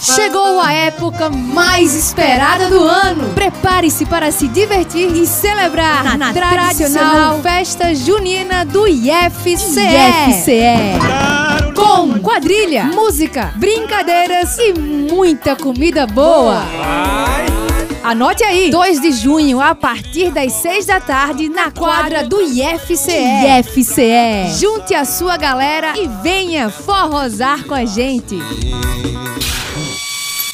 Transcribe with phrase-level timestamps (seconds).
[0.00, 3.34] Chegou a época mais esperada do ano.
[3.34, 9.80] Prepare-se para se divertir e celebrar na, na tradicional, tradicional festa junina do IFCE.
[10.28, 11.74] IFCE.
[11.76, 16.62] Com quadrilha, música, brincadeiras e muita comida boa.
[18.02, 23.12] Anote aí, 2 de junho, a partir das 6 da tarde, na quadra do IFCE.
[23.60, 24.58] IFCE.
[24.58, 28.38] Junte a sua galera e venha forrosar com a gente.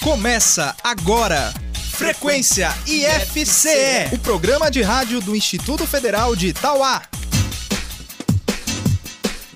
[0.06, 1.52] Começa agora.
[1.74, 7.02] Frequência IFCE, o programa de rádio do Instituto Federal de Itauá.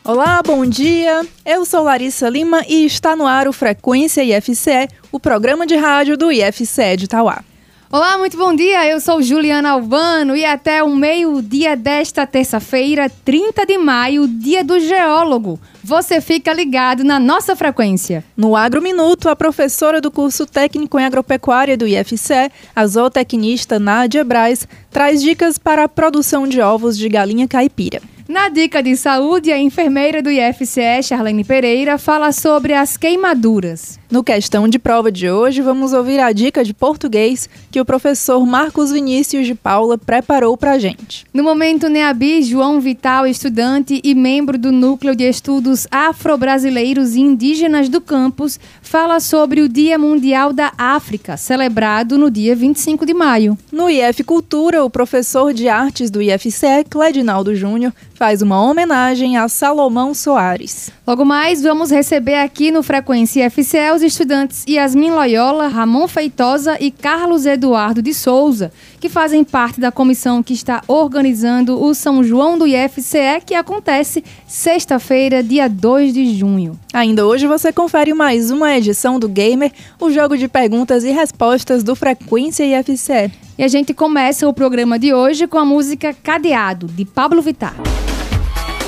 [0.03, 1.25] Olá, bom dia.
[1.47, 6.17] Eu sou Larissa Lima e está no ar o Frequência IFCE, o programa de rádio
[6.17, 7.45] do IFCE de Itauá.
[7.93, 8.87] Olá, muito bom dia.
[8.87, 14.79] Eu sou Juliana Albano e até o meio-dia desta terça-feira, 30 de maio, dia do
[14.79, 15.59] geólogo.
[15.83, 18.25] Você fica ligado na nossa frequência.
[18.37, 24.23] No Agro Minuto, a professora do curso técnico em agropecuária do IFCE, a zootecnista Nádia
[24.23, 28.01] Braz, traz dicas para a produção de ovos de galinha caipira.
[28.31, 33.99] Na dica de saúde, a enfermeira do IFCE, Charlene Pereira, fala sobre as queimaduras.
[34.09, 38.45] No questão de prova de hoje, vamos ouvir a dica de português que o professor
[38.47, 41.25] Marcos Vinícius de Paula preparou para a gente.
[41.35, 47.89] No momento Neabi, João Vital, estudante e membro do Núcleo de Estudos Afro-Brasileiros e Indígenas
[47.89, 53.59] do campus, fala sobre o Dia Mundial da África, celebrado no dia 25 de maio.
[53.73, 59.49] No IF Cultura, o professor de artes do IFCE, Cledinaldo Júnior, faz uma homenagem a
[59.49, 60.91] Salomão Soares.
[61.07, 66.91] Logo mais, vamos receber aqui no Frequência FCE os estudantes Yasmin Loyola, Ramon Feitosa e
[66.91, 68.71] Carlos Eduardo de Souza,
[69.01, 74.23] que fazem parte da comissão que está organizando o São João do IFCE, que acontece
[74.47, 76.79] sexta-feira, dia 2 de junho.
[76.93, 81.83] Ainda hoje você confere mais uma edição do Gamer, o jogo de perguntas e respostas
[81.83, 83.33] do Frequência IFCE.
[83.57, 87.75] E a gente começa o programa de hoje com a música Cadeado, de Pablo Vittar.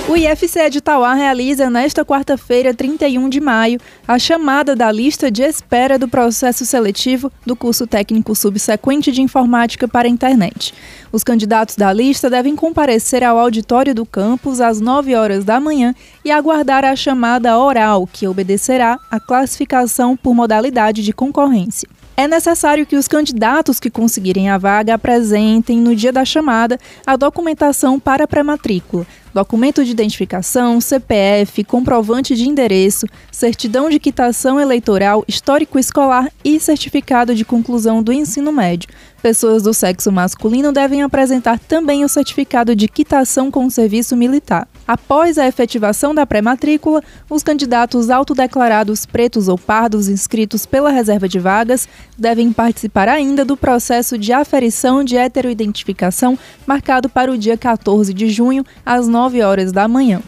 [0.09, 5.43] O IFCE de Tauá realiza nesta quarta-feira, 31 de maio, a chamada da lista de
[5.43, 10.75] espera do processo seletivo do curso técnico subsequente de informática para a internet.
[11.13, 15.95] Os candidatos da lista devem comparecer ao auditório do campus às 9 horas da manhã
[16.25, 21.89] e aguardar a chamada oral, que obedecerá à classificação por modalidade de concorrência.
[22.15, 27.17] É necessário que os candidatos que conseguirem a vaga apresentem, no dia da chamada, a
[27.17, 35.79] documentação para pré-matrícula, documento de identificação, CPF, comprovante de endereço, certidão de quitação eleitoral, histórico
[35.79, 38.91] escolar e certificado de conclusão do ensino médio.
[39.23, 44.69] Pessoas do sexo masculino devem apresentar também o certificado de quitação com o serviço militar.
[44.87, 51.39] Após a efetivação da pré-matrícula, os candidatos autodeclarados pretos ou pardos inscritos pela reserva de
[51.39, 51.89] vagas
[52.19, 58.29] devem participar ainda do processo de aferição de heteroidentificação marcado para o dia 14 de
[58.29, 60.21] junho, às 9 9 horas da manhã.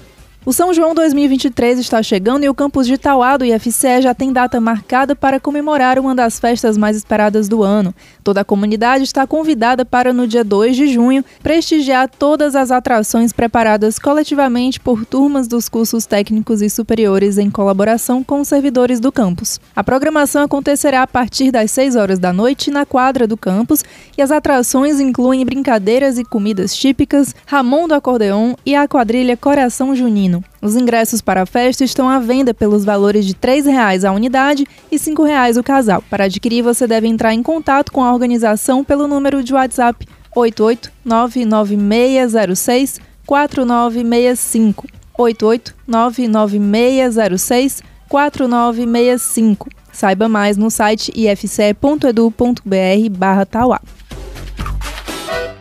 [0.46, 4.30] O São João 2023 está chegando e o campus de Itauá do IFCE já tem
[4.30, 7.94] data marcada para comemorar uma das festas mais esperadas do ano.
[8.22, 13.32] Toda a comunidade está convidada para, no dia 2 de junho, prestigiar todas as atrações
[13.32, 19.10] preparadas coletivamente por turmas dos cursos técnicos e superiores em colaboração com os servidores do
[19.10, 19.58] campus.
[19.74, 23.82] A programação acontecerá a partir das 6 horas da noite na quadra do campus
[24.14, 29.96] e as atrações incluem brincadeiras e comidas típicas, Ramon do Acordeon e a quadrilha Coração
[29.96, 30.33] Junino.
[30.62, 34.66] Os ingressos para a festa estão à venda pelos valores de R$ 3,00 a unidade
[34.90, 36.02] e R$ 5,00 o casal.
[36.08, 42.98] Para adquirir, você deve entrar em contato com a organização pelo número de WhatsApp 8899606
[43.26, 44.86] 4965
[45.18, 49.68] 8899606 4965.
[49.92, 53.46] Saiba mais no site ifce.edu.br barra.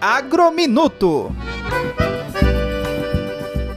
[0.02, 1.32] Agrominuto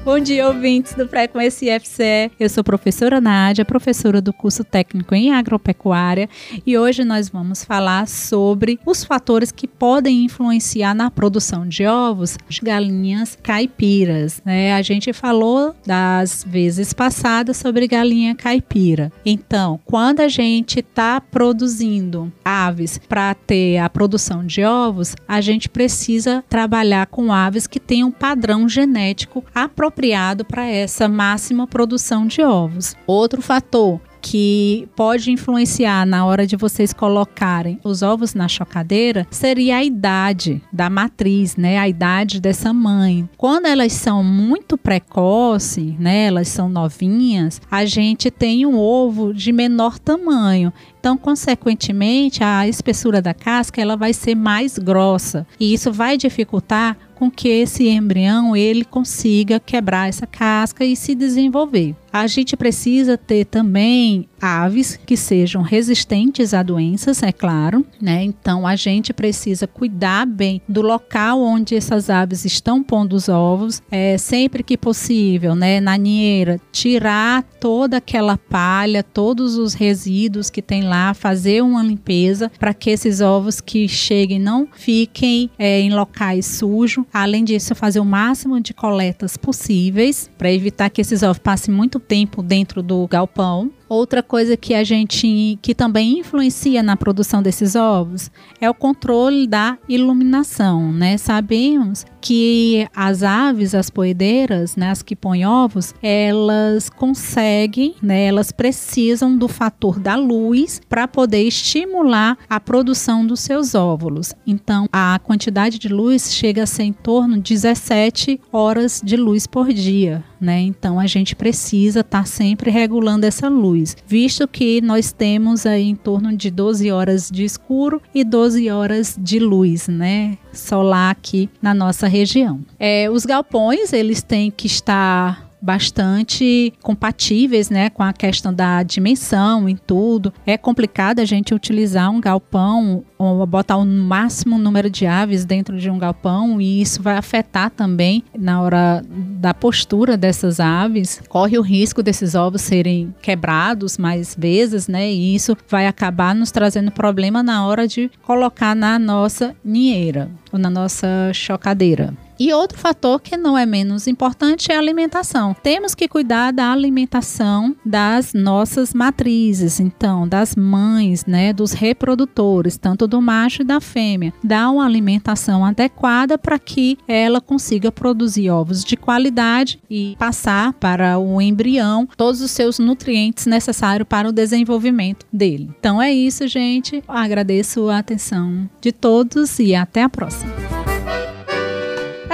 [0.07, 2.31] Bom dia, ouvintes do Frequência IFCE.
[2.39, 6.29] Eu sou professora Nádia, professora do curso técnico em agropecuária,
[6.65, 12.39] e hoje nós vamos falar sobre os fatores que podem influenciar na produção de ovos
[12.49, 14.41] de galinhas caipiras.
[14.45, 14.75] Né?
[14.75, 19.11] A gente falou das vezes passadas sobre galinha caipira.
[19.25, 25.69] Então, quando a gente está produzindo aves para ter a produção de ovos, a gente
[25.69, 32.27] precisa trabalhar com aves que tenham um padrão genético apropriado apropriado para essa máxima produção
[32.27, 32.95] de ovos.
[33.07, 39.77] Outro fator que pode influenciar na hora de vocês colocarem os ovos na chocadeira seria
[39.77, 41.79] a idade da matriz, né?
[41.79, 43.29] A idade dessa mãe.
[43.37, 46.27] Quando elas são muito precoces, né?
[46.27, 50.73] Elas são novinhas, a gente tem um ovo de menor tamanho.
[50.99, 56.99] Então, consequentemente, a espessura da casca ela vai ser mais grossa e isso vai dificultar
[57.17, 61.97] com que esse embrião ele consiga quebrar essa casca e se desenvolver.
[62.17, 68.23] A gente precisa ter também aves que sejam resistentes a doenças, é claro, né?
[68.23, 73.83] Então a gente precisa cuidar bem do local onde essas aves estão pondo os ovos,
[73.91, 75.79] é sempre que possível, né?
[75.79, 82.51] Na ninheira, tirar toda aquela palha, todos os resíduos que tem lá, fazer uma limpeza
[82.59, 87.05] para que esses ovos que cheguem não fiquem é, em locais sujos.
[87.13, 92.01] Além disso, fazer o máximo de coletas possíveis para evitar que esses ovos passem muito
[92.07, 93.71] tempo dentro do galpão.
[93.89, 98.31] Outra coisa que a gente que também influencia na produção desses ovos
[98.61, 101.17] é o controle da iluminação, né?
[101.17, 108.51] Sabemos que as aves, as poedeiras, né, as que põem ovos, elas conseguem, né, elas
[108.51, 114.35] precisam do fator da luz para poder estimular a produção dos seus óvulos.
[114.45, 119.47] Então, a quantidade de luz chega a ser em torno de 17 horas de luz
[119.47, 120.61] por dia, né?
[120.63, 123.76] Então, a gente precisa estar tá sempre regulando essa luz,
[124.07, 129.17] visto que nós temos aí em torno de 12 horas de escuro e 12 horas
[129.19, 130.39] de luz, né?
[130.53, 132.61] Solar aqui na nossa região.
[132.79, 139.69] É, os galpões, eles têm que estar bastante compatíveis, né, com a questão da dimensão
[139.69, 140.33] e tudo.
[140.47, 145.77] É complicado a gente utilizar um galpão ou botar o máximo número de aves dentro
[145.77, 151.21] de um galpão e isso vai afetar também na hora da postura dessas aves.
[151.29, 155.11] Corre o risco desses ovos serem quebrados mais vezes, né?
[155.11, 160.59] E isso vai acabar nos trazendo problema na hora de colocar na nossa ninheira ou
[160.59, 162.15] na nossa chocadeira.
[162.39, 165.55] E outro fator que não é menos importante é a alimentação.
[165.63, 173.07] Temos que cuidar da alimentação das nossas matrizes, então, das mães, né, dos reprodutores, tanto
[173.07, 174.35] do macho e da fêmea.
[174.45, 181.19] Dar uma alimentação adequada para que ela consiga produzir ovos de qualidade e passar para
[181.19, 185.71] o embrião todos os seus nutrientes necessários para o desenvolvimento dele.
[185.79, 187.03] Então é isso, gente.
[187.09, 190.96] Agradeço a atenção de todos e até a próxima.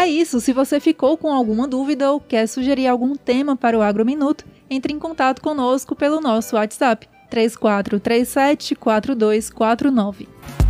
[0.02, 3.82] É isso, se você ficou com alguma dúvida ou quer sugerir algum tema para o
[3.82, 10.61] Agrominuto, entre em contato conosco pelo nosso WhatsApp 3437 4249.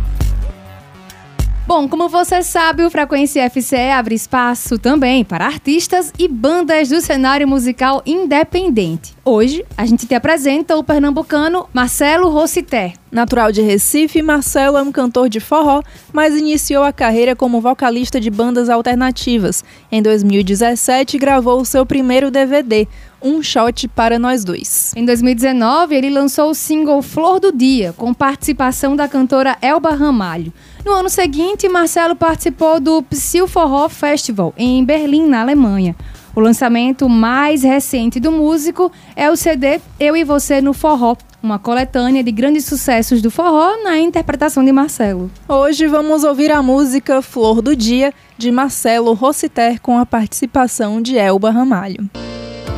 [1.65, 6.99] Bom, como você sabe, o Frequência FCE abre espaço também para artistas e bandas do
[6.99, 9.15] cenário musical independente.
[9.23, 12.95] Hoje, a gente te apresenta o pernambucano Marcelo Rossiter.
[13.09, 15.81] Natural de Recife, Marcelo é um cantor de forró,
[16.11, 19.63] mas iniciou a carreira como vocalista de bandas alternativas.
[19.89, 22.87] Em 2017, gravou o seu primeiro DVD,
[23.21, 24.91] um Shot para Nós Dois.
[24.97, 30.51] Em 2019, ele lançou o single Flor do Dia, com participação da cantora Elba Ramalho.
[30.85, 35.95] No ano seguinte, Marcelo participou do Psyll Forró Festival, em Berlim, na Alemanha.
[36.35, 41.57] O lançamento mais recente do músico é o CD Eu e Você no Forró, uma
[41.57, 45.31] coletânea de grandes sucessos do forró na interpretação de Marcelo.
[45.47, 51.17] Hoje vamos ouvir a música Flor do Dia, de Marcelo Rossiter, com a participação de
[51.17, 52.09] Elba Ramalho.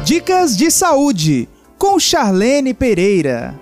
[0.03, 3.59] Dicas de saúde com Charlene Pereira.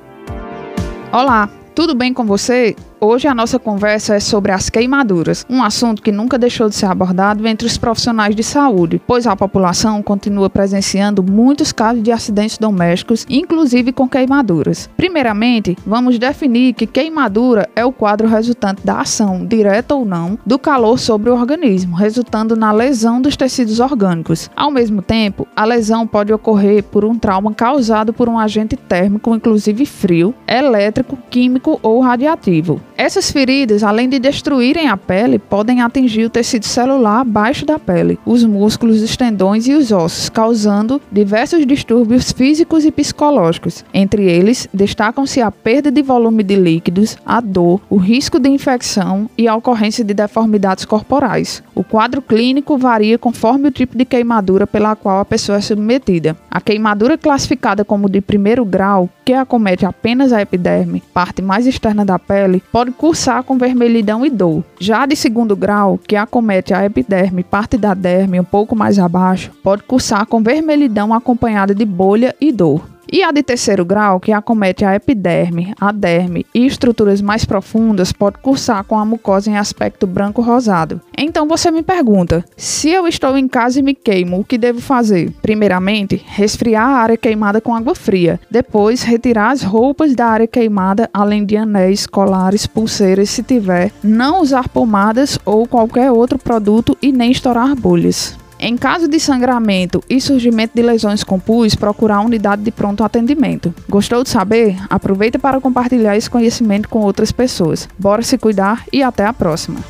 [1.13, 2.75] Olá, tudo bem com você?
[3.05, 6.85] Hoje a nossa conversa é sobre as queimaduras, um assunto que nunca deixou de ser
[6.85, 12.57] abordado entre os profissionais de saúde, pois a população continua presenciando muitos casos de acidentes
[12.57, 14.89] domésticos, inclusive com queimaduras.
[14.95, 20.57] Primeiramente, vamos definir que queimadura é o quadro resultante da ação, direta ou não, do
[20.57, 24.49] calor sobre o organismo, resultando na lesão dos tecidos orgânicos.
[24.55, 29.35] Ao mesmo tempo, a lesão pode ocorrer por um trauma causado por um agente térmico,
[29.35, 32.79] inclusive frio, elétrico, químico ou radiativo.
[32.97, 38.19] Essas feridas, além de destruírem a pele, podem atingir o tecido celular abaixo da pele,
[38.25, 43.83] os músculos, os tendões e os ossos, causando diversos distúrbios físicos e psicológicos.
[43.93, 49.29] Entre eles, destacam-se a perda de volume de líquidos, a dor, o risco de infecção
[49.37, 51.63] e a ocorrência de deformidades corporais.
[51.73, 56.37] O quadro clínico varia conforme o tipo de queimadura pela qual a pessoa é submetida.
[56.49, 62.05] A queimadura classificada como de primeiro grau, que acomete apenas a epiderme, parte mais externa
[62.05, 64.61] da pele, pode pode cursar com vermelhidão e dor.
[64.77, 69.51] Já de segundo grau, que acomete a epiderme parte da derme um pouco mais abaixo,
[69.63, 72.92] pode cursar com vermelhidão acompanhada de bolha e dor.
[73.11, 78.11] E a de terceiro grau, que acomete a epiderme, a derme e estruturas mais profundas,
[78.11, 81.01] pode cursar com a mucosa em aspecto branco-rosado.
[81.17, 84.81] Então você me pergunta: se eu estou em casa e me queimo, o que devo
[84.81, 85.31] fazer?
[85.41, 88.39] Primeiramente, resfriar a área queimada com água fria.
[88.49, 93.91] Depois, retirar as roupas da área queimada, além de anéis, colares, pulseiras, se tiver.
[94.03, 98.37] Não usar pomadas ou qualquer outro produto e nem estourar bolhas.
[98.65, 103.03] Em caso de sangramento e surgimento de lesões com pus, procurar a unidade de pronto
[103.03, 103.75] atendimento.
[103.89, 104.77] Gostou de saber?
[104.89, 107.89] Aproveita para compartilhar esse conhecimento com outras pessoas.
[107.99, 109.81] Bora se cuidar e até a próxima.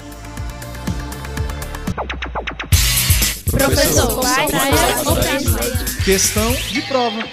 [3.51, 4.23] Professor,
[6.03, 7.23] questão de prova.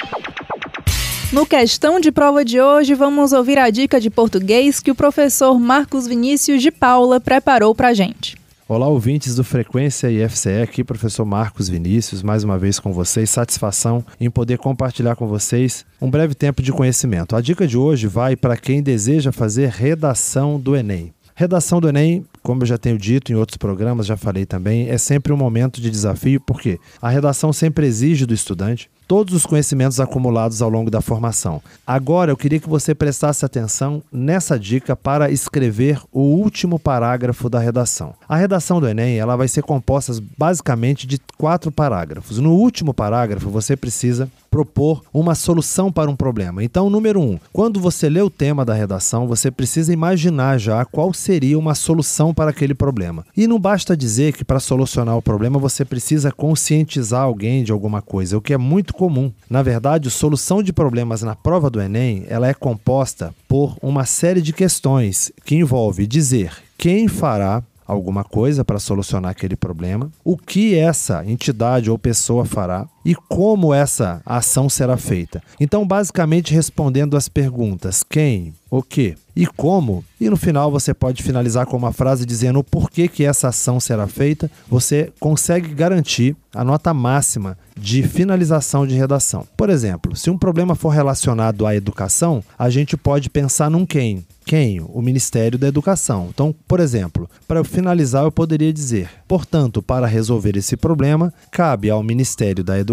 [1.32, 5.59] No questão de prova de hoje, vamos ouvir a dica de português que o professor
[5.59, 8.39] Marcos Vinícius de Paula preparou para a gente.
[8.71, 13.29] Olá, ouvintes do Frequência IFCE, aqui professor Marcos Vinícius, mais uma vez com vocês.
[13.29, 17.35] Satisfação em poder compartilhar com vocês um breve tempo de conhecimento.
[17.35, 21.12] A dica de hoje vai para quem deseja fazer redação do Enem.
[21.35, 24.99] Redação do Enem, como eu já tenho dito em outros programas, já falei também, é
[24.99, 29.99] sempre um momento de desafio, porque a redação sempre exige do estudante todos os conhecimentos
[29.99, 31.61] acumulados ao longo da formação.
[31.85, 37.59] Agora eu queria que você prestasse atenção nessa dica para escrever o último parágrafo da
[37.59, 38.14] redação.
[38.29, 42.38] A redação do Enem ela vai ser composta basicamente de quatro parágrafos.
[42.38, 46.64] No último parágrafo você precisa propor uma solução para um problema.
[46.64, 51.14] Então, número um, quando você lê o tema da redação, você precisa imaginar já qual
[51.14, 53.25] seria uma solução para aquele problema.
[53.37, 58.02] E não basta dizer que para solucionar o problema você precisa conscientizar alguém de alguma
[58.02, 59.33] coisa, o que é muito comum.
[59.49, 64.04] Na verdade, a solução de problemas na prova do Enem, ela é composta por uma
[64.04, 70.37] série de questões que envolve dizer quem fará alguma coisa para solucionar aquele problema, o
[70.37, 75.42] que essa entidade ou pessoa fará e como essa ação será feita.
[75.59, 81.23] Então, basicamente respondendo as perguntas: quem, o que e como, e no final você pode
[81.23, 86.37] finalizar com uma frase dizendo o porquê que essa ação será feita, você consegue garantir
[86.54, 89.47] a nota máxima de finalização de redação.
[89.57, 94.26] Por exemplo, se um problema for relacionado à educação, a gente pode pensar num quem.
[94.45, 94.80] Quem?
[94.80, 96.28] O Ministério da Educação.
[96.28, 102.02] Então, por exemplo, para finalizar, eu poderia dizer: portanto, para resolver esse problema, cabe ao
[102.02, 102.89] Ministério da Educação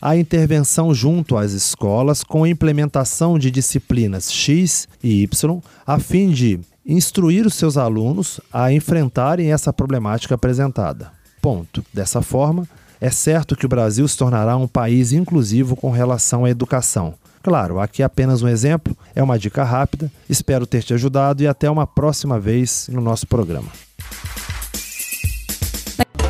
[0.00, 6.60] a intervenção junto às escolas com implementação de disciplinas X e Y, a fim de
[6.86, 11.10] instruir os seus alunos a enfrentarem essa problemática apresentada.
[11.40, 11.84] Ponto.
[11.92, 12.68] Dessa forma,
[13.00, 17.14] é certo que o Brasil se tornará um país inclusivo com relação à educação.
[17.42, 20.10] Claro, aqui é apenas um exemplo, é uma dica rápida.
[20.28, 23.68] Espero ter te ajudado e até uma próxima vez no nosso programa.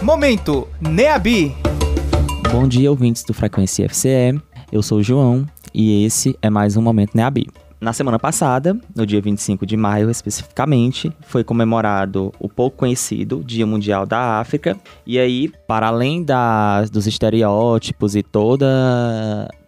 [0.02, 1.73] Momento Neabi.
[2.54, 4.40] Bom dia, ouvintes do Frequência FCE.
[4.70, 5.44] Eu sou o João
[5.74, 7.48] e esse é mais um Momento Neabi.
[7.80, 13.66] Na semana passada, no dia 25 de maio especificamente, foi comemorado o pouco conhecido Dia
[13.66, 14.78] Mundial da África.
[15.04, 18.64] E aí, para além das, dos estereótipos e toda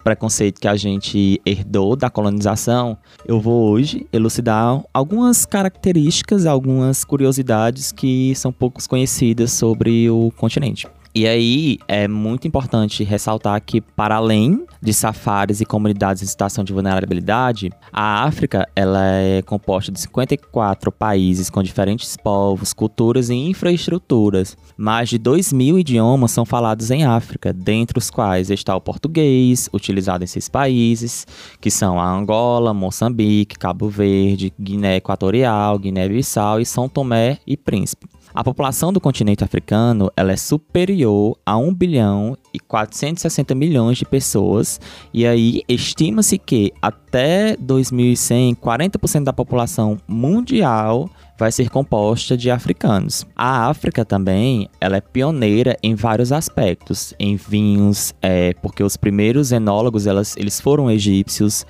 [0.05, 7.91] preconceito que a gente herdou da colonização, eu vou hoje elucidar algumas características, algumas curiosidades
[7.91, 10.87] que são poucos conhecidas sobre o continente.
[11.17, 16.63] E aí é muito importante ressaltar que, para além de safaris e comunidades em situação
[16.63, 23.35] de vulnerabilidade, a África ela é composta de 54 países com diferentes povos, culturas e
[23.35, 24.59] infraestruturas.
[24.77, 29.71] Mais de 2 mil idiomas são falados em África, dentre os quais está o português,
[29.73, 31.27] utilizado em seis países,
[31.63, 38.07] que são a Angola, Moçambique, Cabo Verde, Guiné Equatorial, Guiné-Bissau e São Tomé e Príncipe.
[38.37, 44.05] A população do continente africano ela é superior a 1 bilhão e 460 milhões de
[44.05, 44.79] pessoas,
[45.11, 53.25] e aí estima-se que até 2100, 40% da população mundial vai ser composta de africanos.
[53.35, 59.51] A África também ela é pioneira em vários aspectos, em vinhos, é, porque os primeiros
[59.51, 61.65] enólogos elas, eles foram egípcios,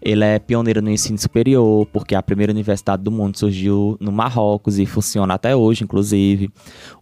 [0.00, 4.78] ele é pioneiro no ensino superior, porque a primeira universidade do mundo surgiu no Marrocos
[4.78, 6.50] e funciona até hoje, inclusive.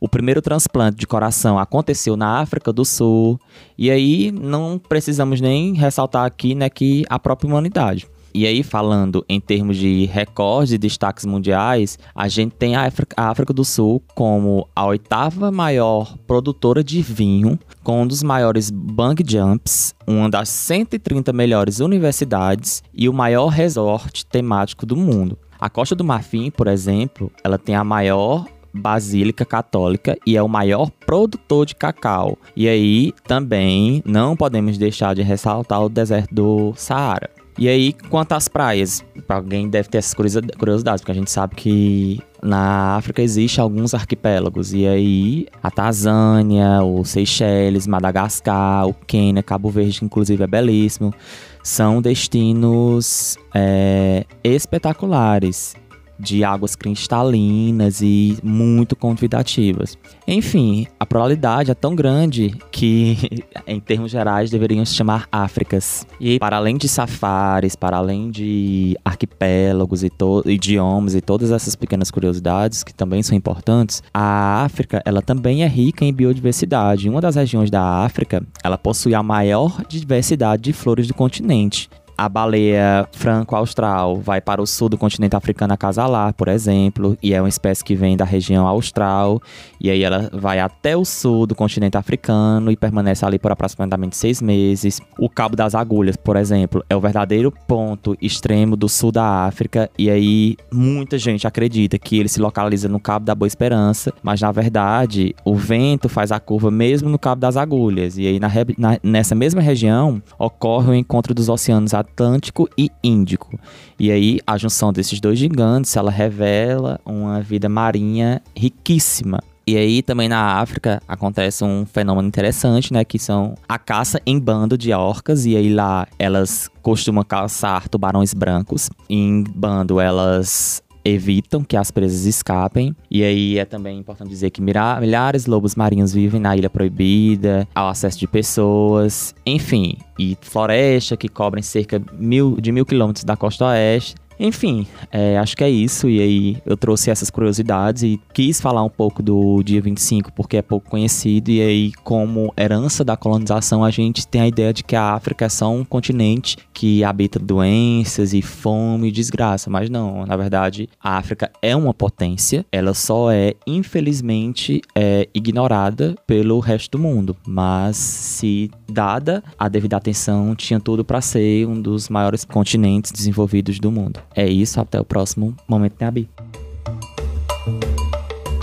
[0.01, 3.39] O primeiro transplante de coração aconteceu na África do Sul.
[3.77, 8.09] E aí não precisamos nem ressaltar aqui né, que a própria humanidade.
[8.37, 12.83] E aí, falando em termos de recordes e destaques mundiais, a gente tem a
[13.17, 19.25] África, do Sul como a oitava maior produtora de vinho, com um dos maiores bang
[19.27, 25.39] jumps, uma das 130 melhores universidades e o maior resort temático do mundo.
[25.59, 30.49] A Costa do Marfim, por exemplo, ela tem a maior basílica católica e é o
[30.49, 32.37] maior produtor de cacau.
[32.55, 37.31] E aí também não podemos deixar de ressaltar o deserto do Saara.
[37.59, 42.21] E aí, quanto às praias, alguém deve ter essas curiosidades, porque a gente sabe que
[42.43, 44.75] na África existe alguns arquipélagos.
[44.75, 51.15] E aí, a Tanzânia, o Seychelles, Madagascar, o Quênia, Cabo Verde, que inclusive é belíssimo,
[51.63, 55.75] são destinos é, espetaculares
[56.19, 59.99] de águas cristalinas e muito convidativas.
[60.27, 63.17] Enfim, a probabilidade é tão grande que,
[63.67, 66.07] em termos gerais, deveriam se chamar Áfricas.
[66.21, 70.11] E para além de safaris, para além de arquipélagos e
[70.47, 75.69] idiomas e todas essas pequenas curiosidades que também são importantes, a África ela também é
[75.69, 77.09] rica em biodiversidade.
[77.09, 82.29] Uma das regiões da África ela possui a maior diversidade de flores do continente a
[82.29, 87.49] baleia franco-austral vai para o sul do continente africano acasalar, por exemplo, e é uma
[87.49, 89.41] espécie que vem da região austral,
[89.81, 94.17] e aí ela vai até o sul do continente africano e permanece ali por aproximadamente
[94.17, 95.01] seis meses.
[95.19, 99.91] O Cabo das Agulhas, por exemplo, é o verdadeiro ponto extremo do sul da África,
[99.99, 104.41] e aí muita gente acredita que ele se localiza no Cabo da Boa Esperança, mas
[104.41, 108.49] na verdade o vento faz a curva mesmo no Cabo das Agulhas, e aí na,
[108.79, 113.59] na, nessa mesma região ocorre o encontro dos oceanos Atlântico e Índico.
[113.99, 119.41] E aí a junção desses dois gigantes, ela revela uma vida marinha riquíssima.
[119.69, 124.39] E aí também na África acontece um fenômeno interessante, né, que são a caça em
[124.39, 128.89] bando de orcas e aí lá elas costumam caçar tubarões brancos.
[129.11, 132.95] Em bando elas evitam que as presas escapem.
[133.11, 137.67] E aí é também importante dizer que milhares de lobos marinhos vivem na Ilha Proibida,
[137.75, 143.37] ao acesso de pessoas, enfim, e floresta que cobrem cerca mil, de mil quilômetros da
[143.37, 144.15] costa oeste.
[144.39, 146.09] Enfim, é, acho que é isso.
[146.09, 150.57] E aí eu trouxe essas curiosidades e quis falar um pouco do dia 25 porque
[150.57, 151.51] é pouco conhecido.
[151.51, 155.47] E aí, como herança da colonização, a gente tem a ideia de que a África
[155.47, 159.71] é só um continente que habita doenças e fome e desgraça.
[159.71, 162.65] Mas não, na verdade, a África é uma potência.
[162.71, 167.37] Ela só é, infelizmente, é, ignorada pelo resto do mundo.
[167.47, 173.79] Mas se dada a devida atenção, tinha tudo para ser um dos maiores continentes desenvolvidos
[173.79, 174.21] do mundo.
[174.37, 176.29] É isso, até o próximo Momento Neabi.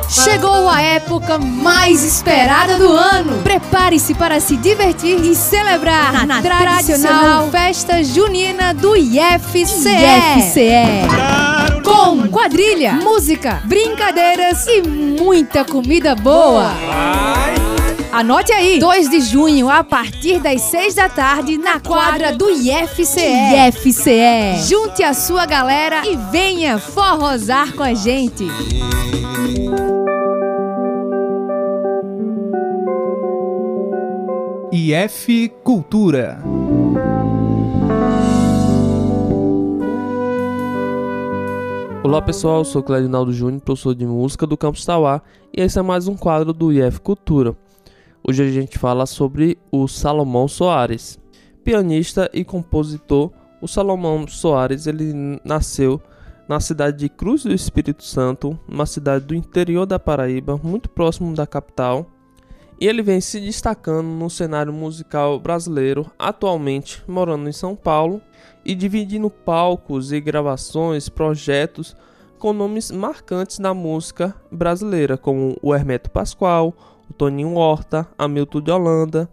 [0.07, 3.41] Chegou a época mais esperada do ano.
[3.41, 9.89] Prepare-se para se divertir e celebrar na, na tradicional, tradicional festa junina do IFCE.
[9.89, 10.63] IFCE.
[11.83, 16.71] Com quadrilha, música, brincadeiras e muita comida boa.
[18.13, 23.19] Anote aí, 2 de junho, a partir das 6 da tarde, na quadra do IFCE.
[23.67, 24.69] IFCE.
[24.69, 28.45] Junte a sua galera e venha forrosar com a gente.
[34.71, 36.37] IF Cultura.
[42.03, 45.19] Olá pessoal, eu sou Clédio Júnior, professor de música do Campus Tauá,
[45.51, 47.55] e esse é mais um quadro do IF Cultura.
[48.25, 51.19] Hoje a gente fala sobre o Salomão Soares.
[51.61, 53.29] Pianista e compositor,
[53.61, 55.11] o Salomão Soares ele
[55.43, 56.01] nasceu
[56.47, 61.35] na cidade de Cruz do Espírito Santo, uma cidade do interior da Paraíba, muito próximo
[61.35, 62.09] da capital.
[62.79, 68.21] E ele vem se destacando no cenário musical brasileiro, atualmente morando em São Paulo
[68.63, 71.93] e dividindo palcos e gravações, projetos
[72.39, 76.73] com nomes marcantes da música brasileira, como o Hermeto Pascoal,
[77.09, 79.29] o Toninho Horta, Hamilton de Holanda,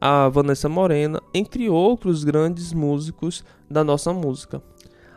[0.00, 4.62] a Vanessa Morena, entre outros grandes músicos da nossa música.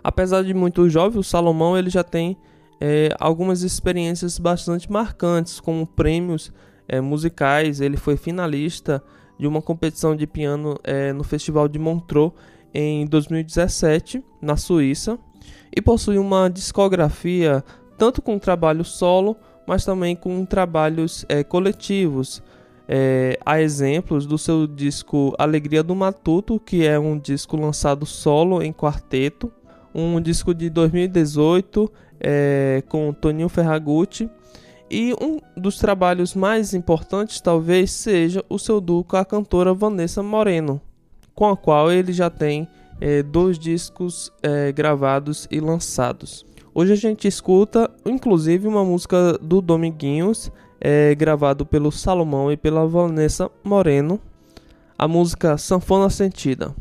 [0.03, 2.37] Apesar de muito jovem, o Salomão ele já tem
[2.79, 6.51] é, algumas experiências bastante marcantes, como prêmios
[6.87, 7.81] é, musicais.
[7.81, 9.03] Ele foi finalista
[9.37, 12.31] de uma competição de piano é, no Festival de Montreux
[12.73, 15.19] em 2017, na Suíça,
[15.75, 17.63] e possui uma discografia
[17.97, 19.35] tanto com trabalho solo
[19.67, 22.41] mas também com trabalhos é, coletivos.
[22.87, 28.63] É, há exemplos do seu disco Alegria do Matuto, que é um disco lançado solo
[28.63, 29.51] em quarteto,
[29.93, 34.29] um disco de 2018 é, com Toninho Ferragutti,
[34.89, 40.23] e um dos trabalhos mais importantes talvez seja o seu duo com a cantora Vanessa
[40.23, 40.79] Moreno,
[41.35, 42.69] com a qual ele já tem
[43.01, 46.46] é, dois discos é, gravados e lançados.
[46.79, 52.85] Hoje a gente escuta, inclusive, uma música do Dominguinhos, é, gravado pelo Salomão e pela
[52.85, 54.19] Vanessa Moreno,
[54.95, 56.75] a música Sanfona Sentida.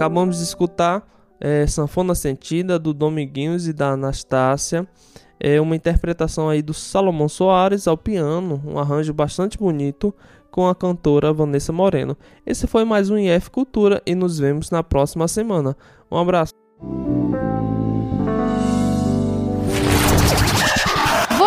[0.00, 1.06] Acabamos de escutar
[1.38, 4.88] é, Sanfona Sentida do Dominguinhos e da Anastácia.
[5.38, 10.14] É uma interpretação aí do Salomão Soares ao piano, um arranjo bastante bonito
[10.50, 12.16] com a cantora Vanessa Moreno.
[12.46, 15.76] Esse foi mais um IF Cultura e nos vemos na próxima semana.
[16.10, 16.54] Um abraço.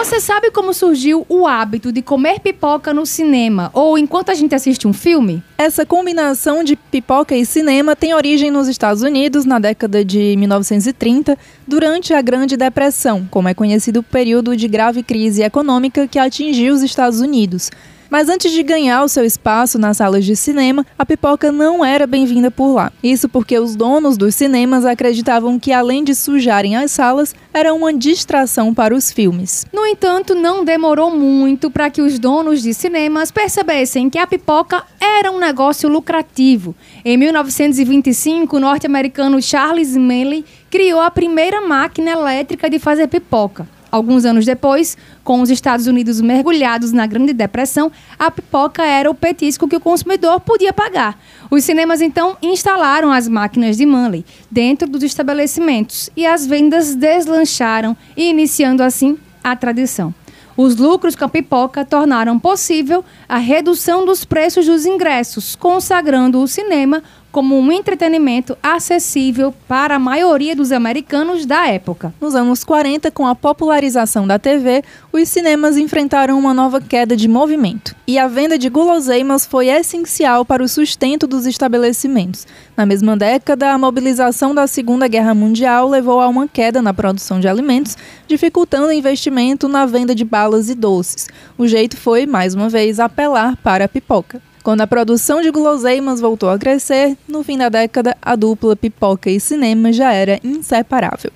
[0.03, 4.53] Você sabe como surgiu o hábito de comer pipoca no cinema ou enquanto a gente
[4.53, 5.41] assiste um filme?
[5.57, 11.37] Essa combinação de pipoca e cinema tem origem nos Estados Unidos na década de 1930,
[11.65, 16.73] durante a Grande Depressão, como é conhecido o período de grave crise econômica que atingiu
[16.73, 17.71] os Estados Unidos.
[18.13, 22.05] Mas antes de ganhar o seu espaço nas salas de cinema, a pipoca não era
[22.05, 22.91] bem-vinda por lá.
[23.01, 27.91] Isso porque os donos dos cinemas acreditavam que, além de sujarem as salas, era uma
[27.91, 29.65] distração para os filmes.
[29.73, 34.83] No entanto, não demorou muito para que os donos de cinemas percebessem que a pipoca
[35.01, 36.75] era um negócio lucrativo.
[37.03, 43.67] Em 1925, o norte-americano Charles Manley criou a primeira máquina elétrica de fazer pipoca.
[43.93, 49.13] Alguns anos depois, com os Estados Unidos mergulhados na Grande Depressão, a pipoca era o
[49.13, 51.15] petisco que o consumidor podia pagar.
[51.51, 57.95] Os cinemas então instalaram as máquinas de Manley dentro dos estabelecimentos e as vendas deslancharam,
[58.17, 60.11] iniciando assim a tradição.
[60.57, 66.47] Os lucros com a pipoca tornaram possível a redução dos preços dos ingressos, consagrando o
[66.47, 67.03] cinema
[67.33, 72.13] como um entretenimento acessível para a maioria dos americanos da época.
[72.21, 77.27] Nos anos 40, com a popularização da TV, os cinemas enfrentaram uma nova queda de
[77.27, 77.95] movimento.
[78.05, 82.45] E a venda de guloseimas foi essencial para o sustento dos estabelecimentos.
[82.77, 87.39] Na mesma década, a mobilização da Segunda Guerra Mundial levou a uma queda na produção
[87.39, 91.27] de alimentos, dificultando o investimento na venda de balas e doces.
[91.57, 94.39] O jeito foi, mais uma vez, apelar para a pipoca.
[94.63, 99.29] Quando a produção de guloseimas voltou a crescer, no fim da década, a dupla pipoca
[99.29, 101.31] e cinema já era inseparável.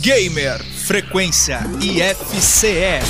[0.00, 3.00] Gamer Frequência IFCE.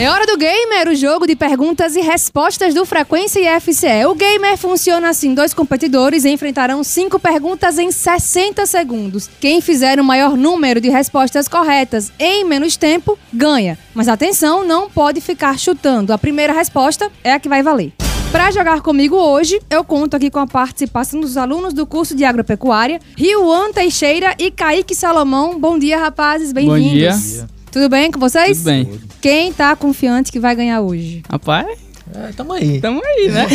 [0.00, 4.06] É hora do Gamer, o jogo de perguntas e respostas do Frequência IFCE.
[4.08, 9.28] O Gamer funciona assim: dois competidores enfrentarão cinco perguntas em 60 segundos.
[9.38, 13.78] Quem fizer o maior número de respostas corretas em menos tempo ganha.
[13.94, 16.14] Mas atenção, não pode ficar chutando.
[16.14, 17.92] A primeira resposta é a que vai valer.
[18.32, 22.24] Para jogar comigo hoje, eu conto aqui com a participação dos alunos do curso de
[22.24, 25.60] agropecuária, Rioan Teixeira e Kaique Salomão.
[25.60, 26.90] Bom dia, rapazes, bem-vindos.
[26.90, 27.59] dia.
[27.70, 28.58] Tudo bem com vocês?
[28.58, 29.00] Tudo bem.
[29.20, 31.22] Quem tá confiante que vai ganhar hoje?
[31.30, 31.66] Rapaz,
[32.14, 32.80] É, tamo aí.
[32.80, 33.46] tamo aí, né?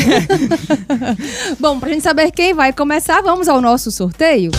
[1.60, 4.52] Bom, pra gente saber quem vai começar, vamos ao nosso sorteio.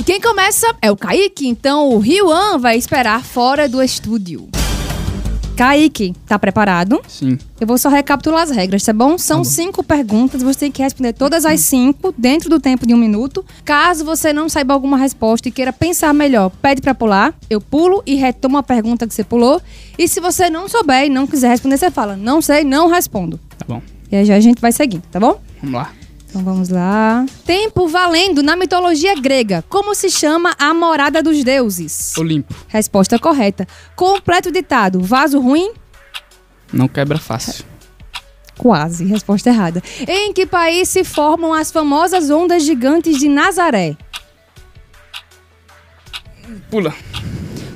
[0.00, 4.48] E quem começa é o Kaique, então o Ryuan vai esperar fora do estúdio.
[5.58, 7.00] Kaique, tá preparado?
[7.08, 7.36] Sim.
[7.60, 9.18] Eu vou só recapitular as regras, tá bom?
[9.18, 12.96] São cinco perguntas, você tem que responder todas as cinco dentro do tempo de um
[12.96, 13.44] minuto.
[13.64, 17.34] Caso você não saiba alguma resposta e queira pensar melhor, pede pra pular.
[17.50, 19.60] Eu pulo e retomo a pergunta que você pulou.
[19.98, 23.40] E se você não souber e não quiser responder, você fala, não sei, não respondo.
[23.58, 23.82] Tá bom.
[24.12, 25.40] E aí já a gente vai seguindo, tá bom?
[25.60, 25.90] Vamos lá.
[26.38, 27.26] Então vamos lá.
[27.44, 29.64] Tempo valendo na mitologia grega.
[29.68, 32.16] Como se chama a morada dos deuses?
[32.16, 32.54] Olimpo.
[32.68, 33.66] Resposta correta.
[33.96, 35.00] Completo ditado.
[35.00, 35.72] Vaso ruim?
[36.72, 37.64] Não quebra fácil.
[38.56, 39.04] Quase.
[39.04, 39.82] Resposta errada.
[40.06, 43.96] Em que país se formam as famosas ondas gigantes de Nazaré?
[46.70, 46.94] Pula.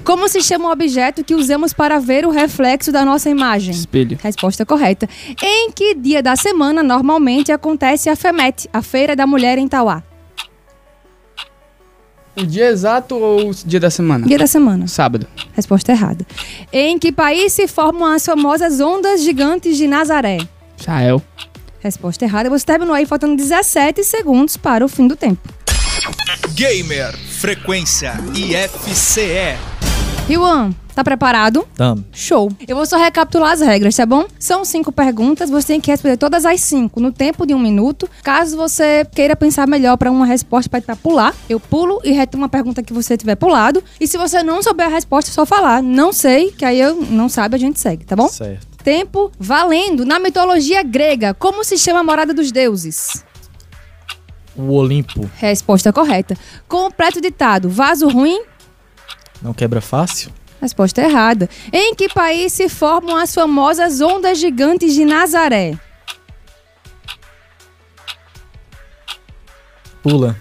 [0.05, 3.73] Como se chama o objeto que usamos para ver o reflexo da nossa imagem?
[3.73, 4.19] Espelho.
[4.21, 5.09] Resposta correta.
[5.41, 10.03] Em que dia da semana normalmente acontece a FEMET, a Feira da Mulher em Tauá?
[12.37, 14.27] O dia exato ou o dia da semana?
[14.27, 14.89] Dia da semana.
[14.89, 15.27] Sábado.
[15.53, 16.27] Resposta errada.
[16.73, 20.39] Em que país se formam as famosas ondas gigantes de Nazaré?
[20.81, 21.23] Israel.
[21.79, 22.49] Resposta errada.
[22.51, 25.49] Você terminou aí faltando 17 segundos para o fim do tempo.
[26.55, 29.72] Gamer Frequência IFCE.
[30.29, 31.67] Ryuan, tá preparado?
[31.75, 32.05] Tamo.
[32.13, 32.51] Show.
[32.67, 34.25] Eu vou só recapitular as regras, tá bom?
[34.39, 38.09] São cinco perguntas, você tem que responder todas as cinco no tempo de um minuto.
[38.23, 42.45] Caso você queira pensar melhor para uma resposta para pra pular, eu pulo e retomo
[42.45, 43.83] a pergunta que você tiver pulado.
[44.01, 45.83] E se você não souber a resposta, é só falar.
[45.83, 48.29] Não sei, que aí eu não sabe, a gente segue, tá bom?
[48.29, 48.67] Certo.
[48.83, 50.05] Tempo valendo.
[50.05, 53.25] Na mitologia grega, como se chama a morada dos deuses?
[54.55, 56.37] O Olimpo Resposta correta.
[56.69, 57.71] Completo ditado.
[57.71, 58.43] Vaso ruim?
[59.43, 60.31] Não quebra fácil?
[60.61, 61.49] Resposta errada.
[61.73, 65.77] Em que país se formam as famosas ondas gigantes de Nazaré?
[70.03, 70.37] Pula.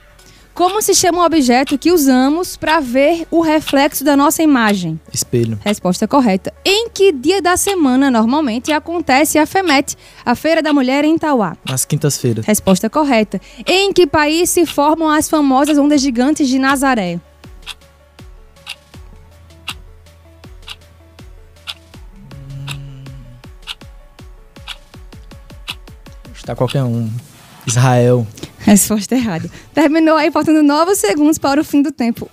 [0.54, 5.00] Como se chama o objeto que usamos para ver o reflexo da nossa imagem?
[5.12, 5.58] Espelho.
[5.64, 6.54] Resposta correta.
[6.64, 11.58] Em que dia da semana normalmente acontece a FEMET, a Feira da Mulher em Tauá?
[11.68, 12.46] Nas quintas-feiras.
[12.46, 13.42] Resposta correta.
[13.66, 17.20] Em que país se formam as famosas ondas gigantes de Nazaré?
[26.52, 27.10] Está qualquer um.
[27.66, 28.28] Israel.
[28.60, 29.50] Resposta errada.
[29.74, 32.30] Terminou aí faltando 9 segundos para o fim do tempo.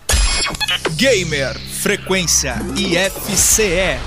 [0.97, 4.01] Gamer Frequência IFCE.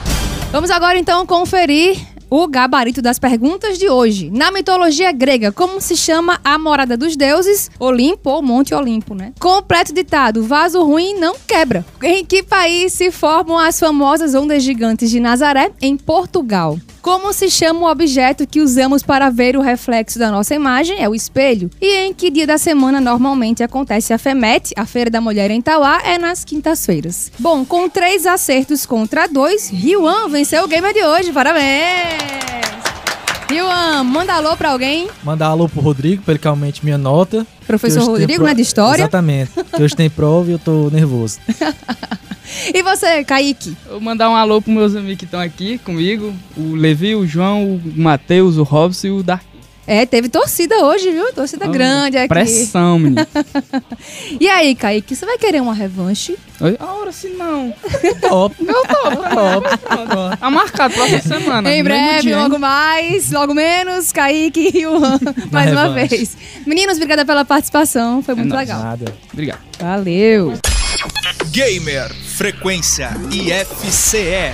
[0.51, 1.97] Vamos agora então conferir
[2.29, 4.29] o gabarito das perguntas de hoje.
[4.29, 7.71] Na mitologia grega, como se chama a morada dos deuses?
[7.79, 9.31] Olimpo ou Monte Olimpo, né?
[9.39, 11.85] Completo ditado: vaso ruim não quebra.
[12.03, 15.71] Em que país se formam as famosas ondas gigantes de Nazaré?
[15.81, 16.77] Em Portugal.
[17.01, 21.01] Como se chama o objeto que usamos para ver o reflexo da nossa imagem?
[21.03, 21.69] É o espelho.
[21.81, 25.61] E em que dia da semana normalmente acontece a FEMET, a Feira da Mulher em
[25.61, 25.99] Tauá?
[26.05, 27.31] É nas quintas-feiras.
[27.39, 31.33] Bom, com três acertos contra dois, Ryuan venceu o gamer de hoje.
[31.33, 32.21] Parabéns!
[33.49, 35.09] Ryuan, manda alô pra alguém.
[35.23, 37.45] Mandar alô pro Rodrigo, pra ele que aumente minha nota.
[37.65, 39.01] Professor Rodrigo, pro- né, de História.
[39.01, 39.51] Exatamente.
[39.75, 41.39] Que hoje tem prova e eu tô nervoso.
[42.73, 43.75] E você, Kaique?
[43.85, 46.33] Eu vou mandar um alô pros meus amigos que estão aqui comigo.
[46.57, 49.51] O Levi, o João, o Matheus, o Robson e o Dark.
[49.87, 51.33] É, teve torcida hoje, viu?
[51.33, 52.27] Torcida grande aqui.
[52.29, 53.25] Pressão, menino.
[54.39, 56.37] E aí, Kaique, você vai querer uma revanche?
[56.61, 56.77] Oi?
[56.79, 57.73] A hora sim não.
[58.21, 58.55] Top.
[58.61, 60.37] Eu tô, top.
[60.39, 61.69] Tá marcado próxima semana.
[61.69, 62.41] em mesmo breve, dia, hein?
[62.43, 65.19] logo mais, logo menos, Kaique e Juan,
[65.51, 66.07] mais uma revanche.
[66.15, 66.37] vez.
[66.65, 68.67] Meninos, obrigada pela participação, foi muito nóis.
[68.67, 68.81] legal.
[68.83, 69.13] Nada.
[69.33, 69.59] Obrigado.
[69.79, 70.53] Valeu.
[71.51, 74.51] Gamer Frequência IFCE.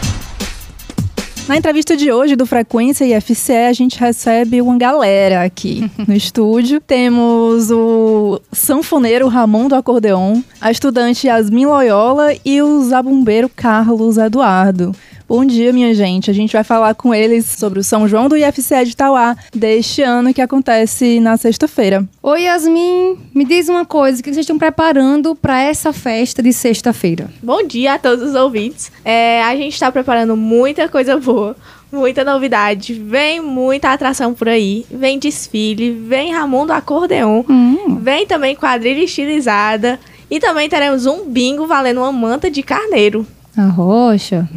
[1.48, 6.82] Na entrevista de hoje do Frequência IFCE, a gente recebe uma galera aqui no estúdio.
[6.82, 14.94] Temos o sanfoneiro Ramon do acordeon, a estudante Yasmin Loyola e o zabumbeiro Carlos Eduardo.
[15.28, 16.32] Bom dia, minha gente.
[16.32, 20.02] A gente vai falar com eles sobre o São João do IFCE de Tauá deste
[20.02, 22.08] ano que acontece na sexta-feira.
[22.24, 23.18] Oi, Yasmin.
[23.36, 27.30] Me diz uma coisa, o que vocês estão preparando para essa festa de sexta-feira?
[27.44, 28.90] Bom dia a todos os ouvintes.
[29.04, 31.58] É, a gente está preparando muita coisa boa,
[31.92, 32.94] muita novidade.
[32.94, 34.86] Vem muita atração por aí.
[34.90, 37.98] Vem desfile, vem Ramon do Acordeon, Hum.
[38.02, 40.00] vem também quadrilha estilizada.
[40.32, 43.26] E também teremos um bingo valendo uma manta de carneiro.
[43.58, 44.48] A rocha.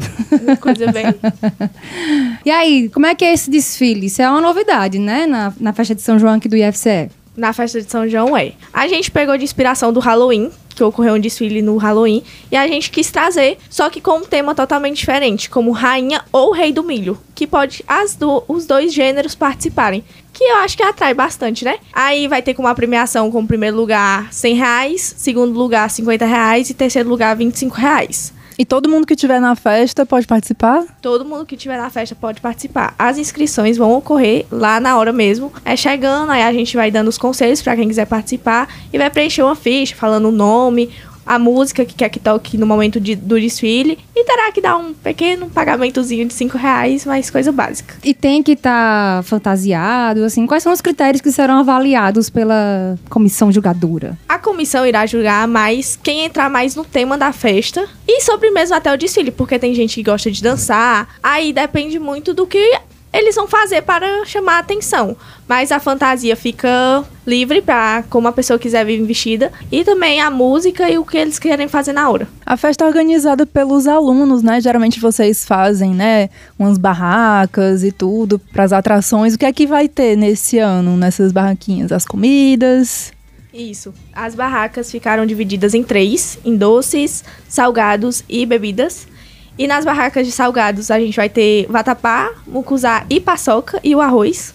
[0.42, 1.06] Uma coisa bem.
[2.44, 4.06] E aí, como é que é esse desfile?
[4.06, 5.26] Isso é uma novidade, né?
[5.26, 7.10] Na, na festa de São João aqui do IFCE.
[7.36, 8.52] na festa de São João é.
[8.72, 12.66] A gente pegou de inspiração do Halloween, que ocorreu um desfile no Halloween, e a
[12.66, 16.82] gente quis trazer, só que com um tema totalmente diferente, como Rainha ou Rei do
[16.82, 20.02] Milho, que pode as do- os dois gêneros participarem.
[20.32, 21.76] Que eu acho que atrai bastante, né?
[21.92, 26.70] Aí vai ter como a premiação como primeiro lugar 100 reais, segundo lugar 50 reais
[26.70, 28.32] e terceiro lugar 25 reais.
[28.60, 30.84] E todo mundo que estiver na festa pode participar?
[31.00, 32.94] Todo mundo que estiver na festa pode participar.
[32.98, 35.50] As inscrições vão ocorrer lá na hora mesmo.
[35.64, 39.08] É chegando, aí a gente vai dando os conselhos para quem quiser participar e vai
[39.08, 40.90] preencher uma ficha falando o nome,
[41.30, 44.76] a música que quer que toque no momento de- do desfile e terá que dar
[44.76, 47.94] um pequeno pagamentozinho de 5 reais, mas coisa básica.
[48.02, 50.44] E tem que estar fantasiado, assim.
[50.46, 54.18] Quais são os critérios que serão avaliados pela comissão julgadora?
[54.28, 58.74] A comissão irá julgar mais quem entrar mais no tema da festa e sobre mesmo
[58.74, 61.08] até o desfile, porque tem gente que gosta de dançar.
[61.22, 62.78] Aí depende muito do que
[63.12, 65.16] eles vão fazer para chamar a atenção.
[65.48, 70.30] Mas a fantasia fica livre para como a pessoa quiser vir vestida e também a
[70.30, 72.28] música e o que eles querem fazer na hora.
[72.46, 74.60] A festa é organizada pelos alunos, né?
[74.60, 76.30] Geralmente vocês fazem, né?
[76.58, 79.34] Umas barracas e tudo para as atrações.
[79.34, 81.90] O que é que vai ter nesse ano nessas barraquinhas?
[81.90, 83.12] As comidas?
[83.52, 83.92] Isso.
[84.12, 89.08] As barracas ficaram divididas em três, em doces, salgados e bebidas.
[89.58, 94.00] E nas barracas de salgados a gente vai ter vatapá, mucuzá e paçoca e o
[94.00, 94.54] arroz,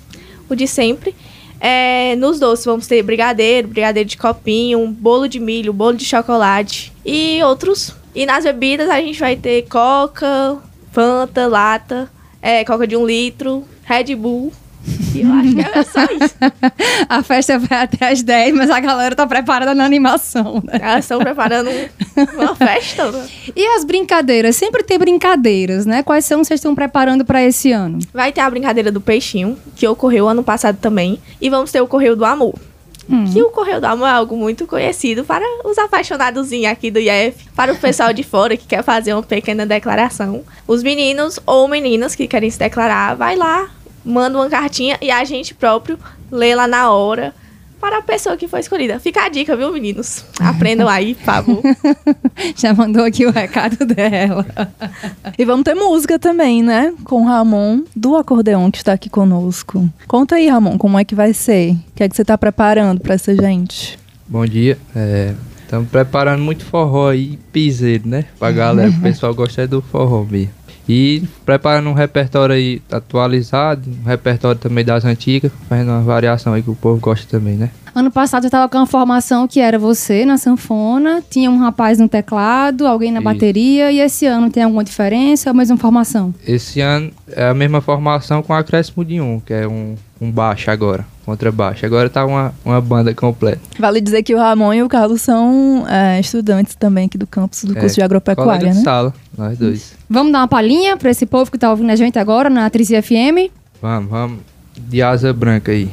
[0.49, 1.15] o de sempre.
[1.59, 6.91] É, nos doces vamos ter brigadeiro, brigadeiro de copinho, bolo de milho, bolo de chocolate
[7.05, 7.95] e outros.
[8.13, 10.57] E nas bebidas a gente vai ter coca,
[10.91, 12.09] fanta, lata,
[12.41, 14.51] é, coca de um litro, Red Bull.
[15.13, 16.35] E eu acho que é só isso.
[17.09, 20.79] A festa vai até às 10, mas a galera tá preparada na animação, né?
[20.81, 23.11] Elas estão preparando um- uma festa.
[23.11, 23.27] né?
[23.55, 24.55] E as brincadeiras?
[24.55, 26.03] Sempre tem brincadeiras, né?
[26.03, 27.99] Quais são que vocês estão preparando para esse ano?
[28.13, 31.19] Vai ter a brincadeira do peixinho, que ocorreu ano passado também.
[31.41, 32.53] E vamos ter o Correio do Amor.
[33.31, 37.45] Que o Correio do Amor é algo muito conhecido para os apaixonados aqui do IF,
[37.55, 40.43] para o pessoal de fora que quer fazer uma pequena declaração.
[40.67, 43.69] Os meninos ou meninas que querem se declarar, vai lá,
[44.05, 45.97] manda uma cartinha e a gente próprio
[46.31, 47.33] lê lá na hora
[47.79, 48.99] para a pessoa que foi escolhida.
[48.99, 50.25] Fica a dica, viu, meninos?
[50.39, 51.61] Aprendam aí, por favor.
[52.55, 54.45] Já mandou aqui o recado dela.
[55.37, 56.93] E vamos ter música também, né?
[57.03, 59.87] Com o Ramon do acordeon que está aqui conosco.
[60.07, 61.73] Conta aí, Ramon, como é que vai ser?
[61.73, 63.99] O que é que você está preparando para essa gente?
[64.27, 64.77] Bom dia.
[65.61, 68.25] Estamos preparando muito forró aí, piseiro, né?
[68.39, 70.64] Pra galera, o pessoal gosta é do forró mesmo.
[70.87, 76.61] E preparando um repertório aí atualizado, um repertório também das antigas, fazendo uma variação aí
[76.61, 77.69] que o povo gosta também, né?
[77.93, 81.97] Ano passado eu tava com uma formação que era você na sanfona, tinha um rapaz
[81.97, 83.23] no teclado, alguém na Isso.
[83.23, 86.35] bateria, e esse ano tem alguma diferença ou a mesma formação?
[86.45, 90.69] Esse ano é a mesma formação com acréscimo de um, que é um, um baixo
[90.69, 91.85] agora, contrabaixo.
[91.85, 93.61] Agora tá uma, uma banda completa.
[93.79, 97.63] Vale dizer que o Ramon e o Carlos são é, estudantes também aqui do campus
[97.63, 98.81] do É, curso de agropecuária, né?
[98.81, 99.94] sala, nós dois.
[100.09, 102.89] Vamos dar uma palhinha para esse povo que tá ouvindo a gente agora na Atriz
[102.89, 103.51] FM?
[103.81, 104.39] Vamos, vamos.
[104.77, 105.89] De asa branca aí.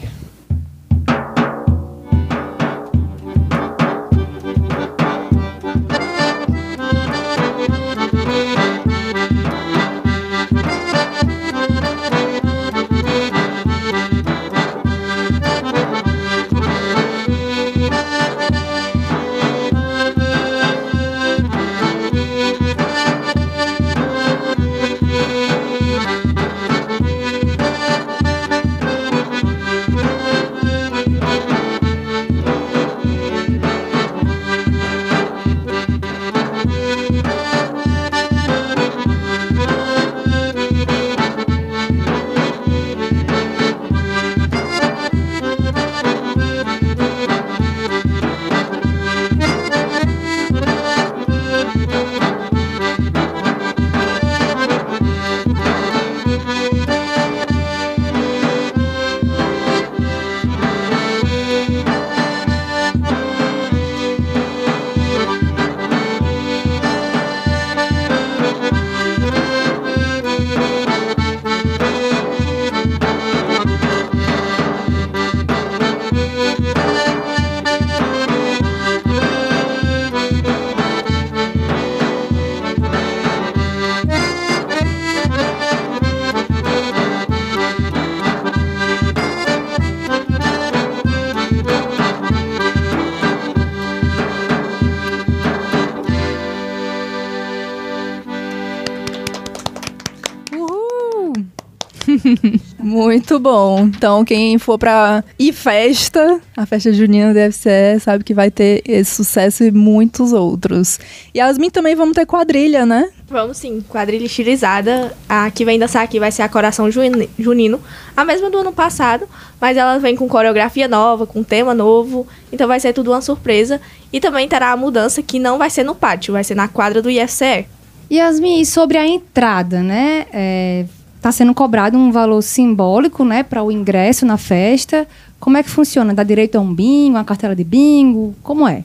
[102.78, 103.80] Muito bom.
[103.86, 108.82] Então, quem for pra ir festa, a festa junina do FCE, sabe que vai ter
[108.86, 110.98] esse sucesso e muitos outros.
[111.36, 113.08] Yasmin, também vamos ter quadrilha, né?
[113.28, 115.12] Vamos sim, quadrilha estilizada.
[115.28, 117.80] A que vem dançar aqui vai ser a Coração Juni- Junino,
[118.16, 119.26] a mesma do ano passado,
[119.60, 123.80] mas ela vem com coreografia nova, com tema novo, então vai ser tudo uma surpresa.
[124.12, 127.00] E também terá a mudança que não vai ser no pátio, vai ser na quadra
[127.00, 127.66] do IFCE.
[128.10, 130.26] Yasmin, e sobre a entrada, né?
[130.30, 130.84] É,
[131.22, 135.06] tá sendo cobrado um valor simbólico, né, para o ingresso na festa.
[135.38, 136.12] Como é que funciona?
[136.12, 138.34] Dá direito a um bingo, uma cartela de bingo?
[138.42, 138.82] Como é?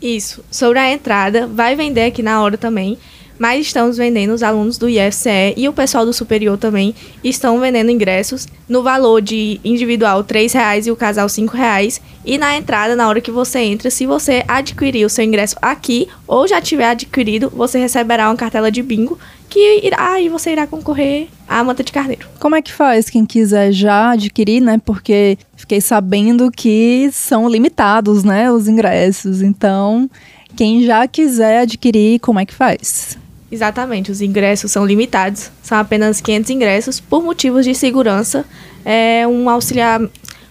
[0.00, 0.44] Isso.
[0.48, 2.96] Sobre a entrada, vai vender aqui na hora também.
[3.38, 7.90] Mas estamos vendendo os alunos do IFCE e o pessoal do superior também estão vendendo
[7.90, 12.00] ingressos no valor de individual R$ 3,00 e o casal R$ 5,00.
[12.24, 16.08] E na entrada, na hora que você entra, se você adquirir o seu ingresso aqui
[16.26, 19.18] ou já tiver adquirido, você receberá uma cartela de bingo
[19.52, 22.26] que irá, aí você irá concorrer à manta de carneiro.
[22.40, 24.80] Como é que faz quem quiser já adquirir, né?
[24.82, 29.42] Porque fiquei sabendo que são limitados, né, os ingressos.
[29.42, 30.08] Então,
[30.56, 33.18] quem já quiser adquirir, como é que faz?
[33.52, 38.46] Exatamente, os ingressos são limitados, são apenas 500 ingressos por motivos de segurança.
[38.82, 40.00] É um auxiliar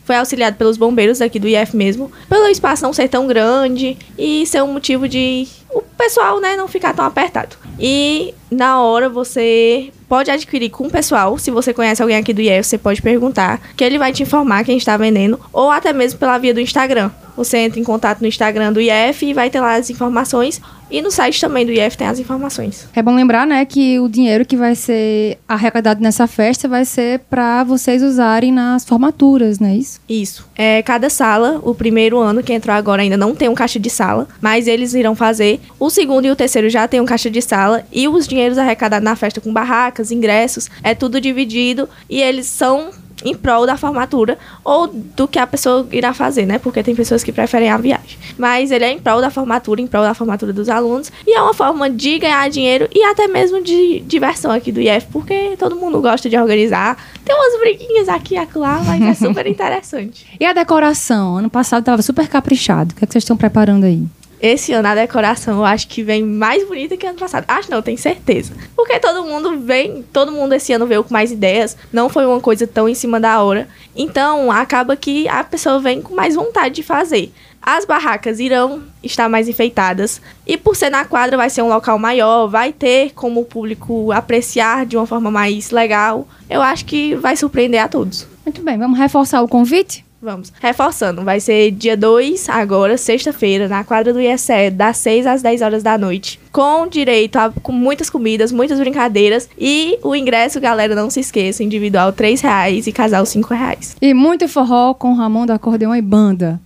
[0.03, 4.45] foi auxiliado pelos bombeiros daqui do IF mesmo, pelo espaço não ser tão grande e
[4.45, 7.55] ser um motivo de o pessoal, né, não ficar tão apertado.
[7.79, 12.41] E na hora você pode adquirir com o pessoal, se você conhece alguém aqui do
[12.41, 16.19] IF, você pode perguntar, que ele vai te informar quem está vendendo, ou até mesmo
[16.19, 17.09] pela via do Instagram.
[17.37, 20.61] Você entra em contato no Instagram do IF e vai ter lá as informações.
[20.91, 22.89] E no site também do IF tem as informações.
[22.93, 27.19] É bom lembrar, né, que o dinheiro que vai ser arrecadado nessa festa vai ser
[27.29, 30.01] para vocês usarem nas formaturas, não é isso?
[30.09, 30.45] Isso.
[30.53, 33.89] É, cada sala, o primeiro ano que entrou agora ainda não tem um caixa de
[33.89, 35.60] sala, mas eles irão fazer.
[35.79, 39.03] O segundo e o terceiro já tem um caixa de sala e os dinheiros arrecadados
[39.03, 42.91] na festa com barracas, ingressos, é tudo dividido e eles são
[43.23, 46.57] em prol da formatura ou do que a pessoa irá fazer, né?
[46.59, 48.17] Porque tem pessoas que preferem a viagem.
[48.37, 51.41] Mas ele é em prol da formatura, em prol da formatura dos alunos e é
[51.41, 55.75] uma forma de ganhar dinheiro e até mesmo de diversão aqui do IF, porque todo
[55.75, 56.97] mundo gosta de organizar.
[57.23, 60.25] Tem umas briguinhas aqui e acolá, mas é super interessante.
[60.39, 61.37] E a decoração?
[61.37, 62.93] Ano passado tava super caprichado.
[62.93, 64.05] O que, é que vocês estão preparando aí?
[64.41, 67.45] Esse ano a decoração eu acho que vem mais bonita que ano passado.
[67.47, 68.53] Acho não, tenho certeza.
[68.75, 71.77] Porque todo mundo vem, todo mundo esse ano veio com mais ideias.
[71.93, 73.67] Não foi uma coisa tão em cima da hora.
[73.95, 77.31] Então acaba que a pessoa vem com mais vontade de fazer.
[77.61, 80.19] As barracas irão estar mais enfeitadas.
[80.47, 84.11] E por ser na quadra, vai ser um local maior, vai ter como o público
[84.11, 86.27] apreciar de uma forma mais legal.
[86.49, 88.27] Eu acho que vai surpreender a todos.
[88.43, 90.03] Muito bem, vamos reforçar o convite?
[90.21, 90.53] Vamos.
[90.61, 95.61] Reforçando, vai ser dia 2, agora, sexta-feira, na quadra do ISE, das 6 às 10
[95.63, 96.39] horas da noite.
[96.51, 99.49] Com direito a com muitas comidas, muitas brincadeiras.
[99.57, 103.95] E o ingresso, galera, não se esqueça, individual 3 reais e casal 5 reais.
[103.99, 106.61] E muito forró com Ramon do Acordeão e Banda.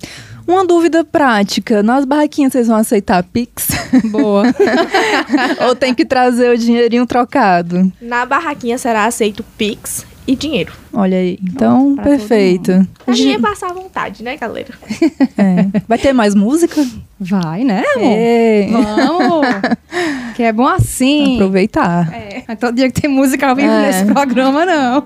[0.45, 3.69] Uma dúvida prática: nas barraquinhas vocês vão aceitar Pix?
[4.11, 4.43] Boa.
[5.65, 7.91] Ou tem que trazer o dinheirinho trocado?
[8.01, 10.73] Na barraquinha será aceito Pix e dinheiro.
[10.93, 11.37] Olha aí.
[11.43, 12.87] Então, perfeito.
[13.05, 14.73] A gente passar à vontade, né, galera?
[15.37, 15.81] É.
[15.87, 16.85] Vai ter mais música?
[17.19, 18.15] Vai, né, amor?
[18.17, 18.67] É.
[18.71, 19.45] Vamos!
[20.35, 21.35] que é bom assim.
[21.35, 22.13] Aproveitar.
[22.13, 23.87] É, é todo dia que tem música ao vivo É.
[23.87, 25.05] nesse programa, não.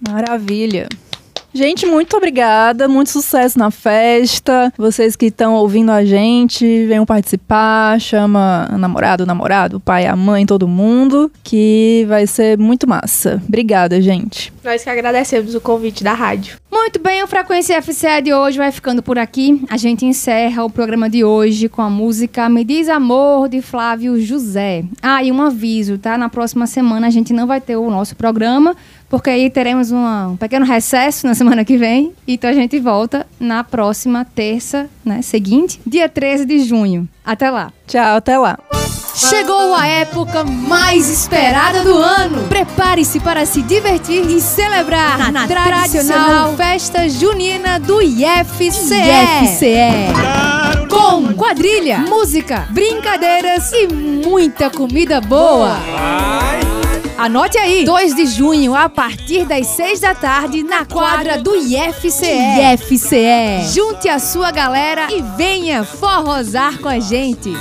[0.00, 0.88] Maravilha.
[1.52, 4.72] Gente, muito obrigada, muito sucesso na festa.
[4.76, 10.06] Vocês que estão ouvindo a gente, venham participar, chama o namorado, o namorado, o pai,
[10.06, 13.42] a mãe, todo mundo, que vai ser muito massa.
[13.48, 14.52] Obrigada, gente.
[14.62, 16.58] Nós que agradecemos o convite da rádio.
[16.70, 19.62] Muito bem, o Frequência FCE de hoje vai ficando por aqui.
[19.68, 24.20] A gente encerra o programa de hoje com a música Me Diz Amor, de Flávio
[24.20, 24.84] José.
[25.02, 26.16] Ah, e um aviso, tá?
[26.16, 28.76] Na próxima semana a gente não vai ter o nosso programa,
[29.08, 32.12] porque aí teremos uma- um pequeno recesso na semana que vem.
[32.26, 37.08] Então a gente volta na próxima terça, né, seguinte, dia 13 de junho.
[37.24, 37.72] Até lá.
[37.86, 38.58] Tchau, até lá.
[39.14, 42.46] Chegou a época mais esperada do ano.
[42.48, 48.94] Prepare-se para se divertir e celebrar na, tradicional festa junina do IFCE.
[49.42, 50.88] IFCE.
[50.88, 55.76] Com quadrilha, música, brincadeiras e muita comida boa.
[57.18, 62.24] Anote aí, 2 de junho, a partir das 6 da tarde, na quadra do IFCE.
[62.72, 63.74] IFCE.
[63.74, 67.52] Junte a sua galera e venha forrosar com a gente.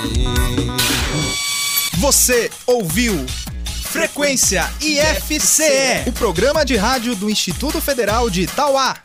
[1.98, 3.26] Você ouviu
[3.66, 8.96] Frequência IFCE, o programa de rádio do Instituto Federal de Itauá.